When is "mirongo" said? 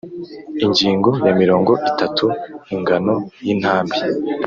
1.41-1.71